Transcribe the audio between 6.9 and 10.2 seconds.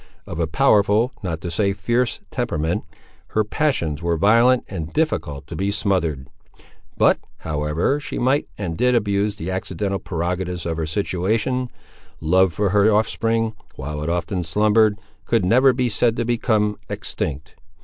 But, however she might and did abuse the accidental